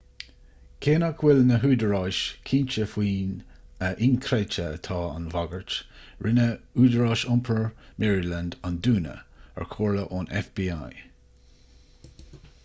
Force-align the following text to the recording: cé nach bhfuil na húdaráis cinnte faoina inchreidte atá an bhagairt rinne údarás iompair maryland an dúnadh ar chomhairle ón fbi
cé 0.83 0.93
nach 1.01 1.17
bhfuil 1.17 1.41
na 1.49 1.57
húdaráis 1.65 2.21
cinnte 2.51 2.85
faoina 2.93 3.89
inchreidte 4.07 4.63
atá 4.79 4.97
an 5.19 5.27
bhagairt 5.35 5.75
rinne 6.29 6.47
údarás 6.87 7.27
iompair 7.29 7.61
maryland 8.05 8.59
an 8.71 8.81
dúnadh 8.89 9.23
ar 9.23 9.73
chomhairle 9.77 10.09
ón 10.21 10.33
fbi 10.43 10.83